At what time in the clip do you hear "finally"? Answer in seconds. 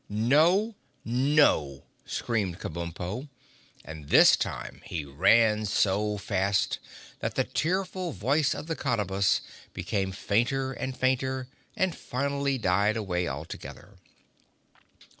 11.95-12.57